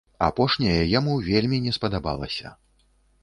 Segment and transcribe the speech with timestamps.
[0.27, 2.55] Апошняе яму вельмі не спадабалася.